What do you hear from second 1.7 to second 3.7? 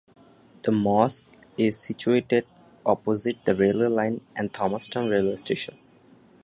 situated opposite the